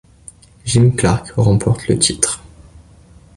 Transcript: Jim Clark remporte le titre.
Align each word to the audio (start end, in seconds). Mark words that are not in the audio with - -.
Jim 0.65 0.93
Clark 0.97 1.33
remporte 1.37 1.87
le 1.87 1.99
titre. 1.99 2.41